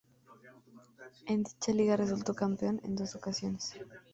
[1.27, 3.75] En dicha liga resultó campeón en dos ocasiones.